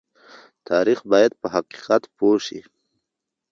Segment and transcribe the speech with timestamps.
[0.69, 2.59] تاریخ باید په حقیقت پوه شي.